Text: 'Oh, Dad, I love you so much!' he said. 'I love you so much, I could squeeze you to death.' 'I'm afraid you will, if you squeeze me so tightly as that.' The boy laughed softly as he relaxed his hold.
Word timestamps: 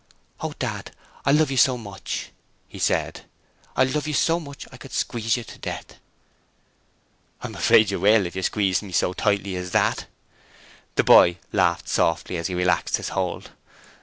'Oh, 0.39 0.55
Dad, 0.57 0.95
I 1.27 1.31
love 1.31 1.51
you 1.51 1.57
so 1.57 1.77
much!' 1.77 2.31
he 2.67 2.79
said. 2.79 3.21
'I 3.75 3.83
love 3.83 4.07
you 4.07 4.15
so 4.15 4.39
much, 4.39 4.65
I 4.71 4.77
could 4.77 4.91
squeeze 4.93 5.37
you 5.37 5.43
to 5.43 5.59
death.' 5.59 5.99
'I'm 7.43 7.53
afraid 7.53 7.91
you 7.91 7.99
will, 7.99 8.25
if 8.25 8.35
you 8.35 8.41
squeeze 8.41 8.81
me 8.81 8.93
so 8.93 9.13
tightly 9.13 9.55
as 9.55 9.69
that.' 9.73 10.07
The 10.95 11.03
boy 11.03 11.37
laughed 11.51 11.87
softly 11.87 12.37
as 12.37 12.47
he 12.47 12.55
relaxed 12.55 12.97
his 12.97 13.09
hold. 13.09 13.51